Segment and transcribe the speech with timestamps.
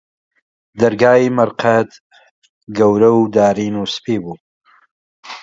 [0.79, 1.89] دەرگای مەرقەد،
[2.77, 4.35] گەورە و دارین و سپی بوو